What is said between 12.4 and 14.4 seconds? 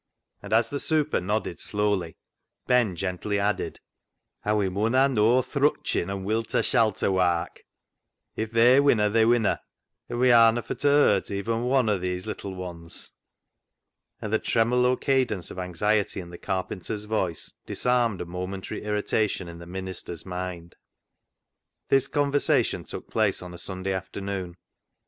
ones.'" And the